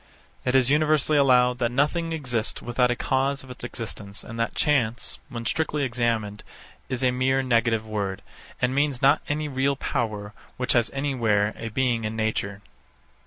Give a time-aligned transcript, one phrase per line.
[0.45, 4.55] It is universally allowed that nothing exists without a cause of its existence, and that
[4.55, 6.43] chance, when strictly examined,
[6.89, 8.23] is a mere negative word,
[8.59, 12.63] and means not any real power which has anywhere a being in nature.